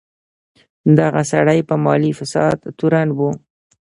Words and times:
دغه 0.99 1.21
سړی 1.31 1.59
په 1.69 1.75
مالي 1.85 2.11
فساد 2.19 2.57
تورن 2.77 3.09
و. 3.17 3.19